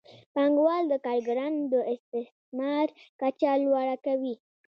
[0.33, 2.87] پانګوال د کارګرانو د استثمار
[3.19, 4.35] کچه لوړه کوي